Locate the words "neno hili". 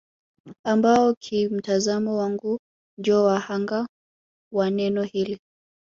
4.69-5.39